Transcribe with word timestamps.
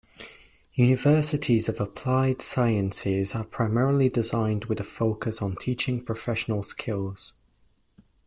Universities 0.73 1.69
of 1.69 1.79
Applied 1.79 2.41
Sciences 2.41 3.35
are 3.35 3.43
primarily 3.43 4.09
designed 4.09 4.65
with 4.65 4.79
a 4.79 4.83
focus 4.83 5.43
on 5.43 5.55
teaching 5.57 6.03
professional 6.03 6.63
skills. 6.63 7.33